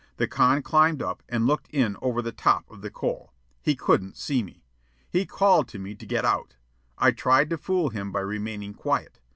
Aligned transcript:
The 0.17 0.27
con 0.27 0.63
climbed 0.63 1.03
up 1.03 1.21
and 1.29 1.45
looked 1.45 1.67
in 1.69 1.95
over 2.01 2.23
the 2.23 2.31
top 2.31 2.67
of 2.71 2.81
the 2.81 2.89
coal. 2.89 3.33
He 3.61 3.75
couldn't 3.75 4.17
see 4.17 4.41
me. 4.41 4.63
He 5.11 5.27
called 5.27 5.67
to 5.67 5.77
me 5.77 5.93
to 5.93 6.07
get 6.07 6.25
out. 6.25 6.55
I 6.97 7.11
tried 7.11 7.51
to 7.51 7.57
fool 7.59 7.91
him 7.91 8.11
by 8.11 8.21
remaining 8.21 8.73
quiet. 8.73 9.19